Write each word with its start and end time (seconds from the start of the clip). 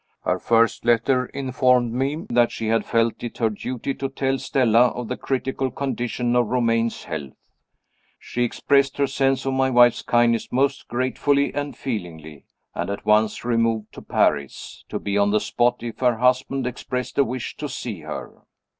Her 0.23 0.39
first 0.39 0.83
letter 0.83 1.27
informed 1.27 1.93
me 1.93 2.25
that 2.31 2.51
she 2.51 2.69
had 2.69 2.87
felt 2.87 3.23
it 3.23 3.37
her 3.37 3.51
duty 3.51 3.93
to 3.93 4.09
tell 4.09 4.39
Stella 4.39 4.87
of 4.87 5.09
the 5.09 5.15
critical 5.15 5.69
condition 5.69 6.35
of 6.35 6.47
Romayne's 6.47 7.03
health. 7.03 7.35
She 8.17 8.43
expressed 8.43 8.97
her 8.97 9.05
sense 9.05 9.45
of 9.45 9.53
my 9.53 9.69
wife's 9.69 10.01
kindness 10.01 10.51
most 10.51 10.87
gratefully 10.87 11.53
and 11.53 11.77
feelingly 11.77 12.45
and 12.73 12.89
at 12.89 13.05
once 13.05 13.45
removed 13.45 13.93
to 13.93 14.01
Paris, 14.01 14.83
to 14.89 14.97
be 14.97 15.19
on 15.19 15.29
the 15.29 15.39
spot 15.39 15.83
if 15.83 15.99
her 15.99 16.17
husband 16.17 16.65
expressed 16.65 17.19
a 17.19 17.23
wish 17.23 17.55
to 17.57 17.69
see 17.69 17.99
her. 17.99 18.41